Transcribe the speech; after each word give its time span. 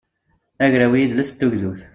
agraw 0.65 0.93
i 0.95 0.99
yidles 0.99 1.31
d 1.33 1.37
tugdut 1.39 1.81